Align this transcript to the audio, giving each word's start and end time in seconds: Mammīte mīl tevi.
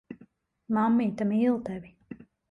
Mammīte 0.77 1.27
mīl 1.33 1.59
tevi. 1.67 1.93